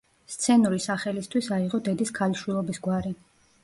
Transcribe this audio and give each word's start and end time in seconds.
სცენური 0.35 0.81
სახელისთვის 0.85 1.51
აიღო 1.59 1.83
დედის 1.91 2.17
ქალიშვილობის 2.19 2.87
გვარი. 2.91 3.19